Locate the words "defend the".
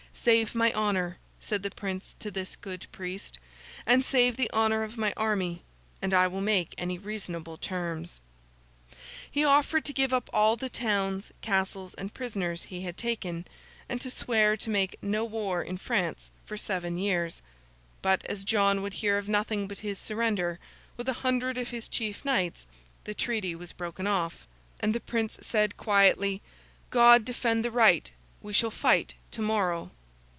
27.25-27.71